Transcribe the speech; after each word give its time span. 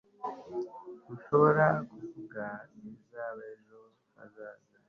ntushobora 1.03 1.65
kuvuga 1.91 2.43
ibizaba 2.77 3.41
ejo 3.53 3.79
hazaza 4.15 4.69